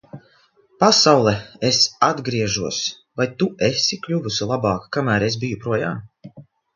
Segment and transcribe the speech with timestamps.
[0.83, 1.33] Pasaule,
[1.69, 2.79] es atgriežos.
[3.21, 6.01] Vai tu esi kļuvusi labāka, kamēr es biju projām?